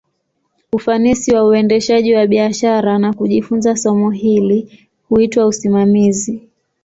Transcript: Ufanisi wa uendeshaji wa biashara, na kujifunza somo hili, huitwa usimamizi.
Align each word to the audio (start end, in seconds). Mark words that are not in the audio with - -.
Ufanisi 0.73 1.35
wa 1.35 1.43
uendeshaji 1.47 2.13
wa 2.15 2.27
biashara, 2.27 2.97
na 2.99 3.13
kujifunza 3.13 3.77
somo 3.77 4.11
hili, 4.11 4.87
huitwa 5.09 5.45
usimamizi. 5.45 6.49